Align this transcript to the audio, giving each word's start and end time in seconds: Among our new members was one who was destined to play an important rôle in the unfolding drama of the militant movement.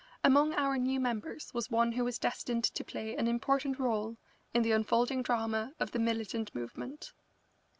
Among 0.23 0.55
our 0.55 0.79
new 0.79 0.99
members 0.99 1.53
was 1.53 1.69
one 1.69 1.91
who 1.91 2.03
was 2.03 2.17
destined 2.17 2.63
to 2.63 2.83
play 2.83 3.15
an 3.15 3.27
important 3.27 3.77
rôle 3.77 4.17
in 4.51 4.63
the 4.63 4.71
unfolding 4.71 5.21
drama 5.21 5.75
of 5.79 5.91
the 5.91 5.99
militant 5.99 6.55
movement. 6.55 7.13